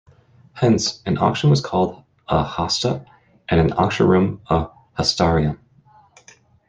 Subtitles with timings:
[0.53, 3.05] Hence, an auction was called a "hasta"
[3.49, 5.59] and an auction-room a "hastarium".